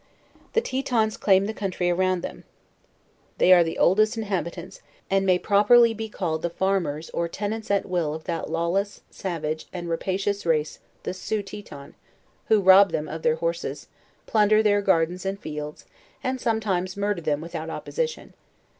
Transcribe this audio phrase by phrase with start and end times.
[0.53, 2.43] The Tetons claim the country around them
[3.37, 4.81] They are the oldest inhabitants,
[5.11, 9.67] and may properly be called the farmers or tenants at will of that lawless, savage
[9.71, 11.93] and ra pacioas race the Sioux Teton,
[12.47, 13.89] who rob them of their horses,
[14.25, 15.85] plunder their gardens and fields,
[16.23, 18.33] and sometin.es murder them without opposition.